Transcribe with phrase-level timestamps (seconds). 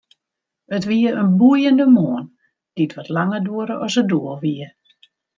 [0.75, 2.25] It wie in boeiende moarn,
[2.75, 4.67] dy't wat langer duorre as it doel wie.